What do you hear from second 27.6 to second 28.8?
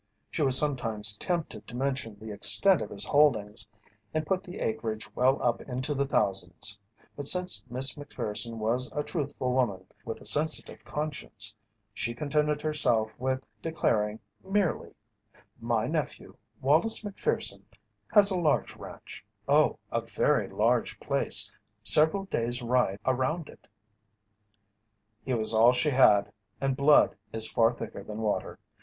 thicker than water.